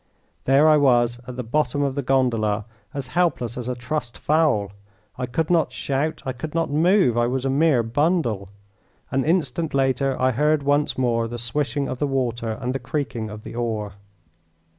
There 0.45 0.67
I 0.67 0.77
was 0.77 1.19
at 1.27 1.35
the 1.35 1.43
bottom 1.43 1.83
of 1.83 1.93
the 1.93 2.01
gondola 2.01 2.65
as 2.91 3.05
helpless 3.13 3.55
as 3.55 3.67
a 3.69 3.75
trussed 3.75 4.17
fowl. 4.17 4.71
I 5.15 5.27
could 5.27 5.51
not 5.51 5.71
shout, 5.71 6.23
I 6.25 6.33
could 6.33 6.55
not 6.55 6.71
move; 6.71 7.19
I 7.19 7.27
was 7.27 7.45
a 7.45 7.51
mere 7.51 7.83
bundle. 7.83 8.49
An 9.11 9.23
instant 9.23 9.75
later 9.75 10.19
I 10.19 10.31
heard 10.31 10.63
once 10.63 10.97
more 10.97 11.27
the 11.27 11.37
swishing 11.37 11.87
of 11.87 11.99
the 11.99 12.07
water 12.07 12.53
and 12.59 12.73
the 12.73 12.79
creaking 12.79 13.29
of 13.29 13.43
the 13.43 13.53
oar. 13.53 13.93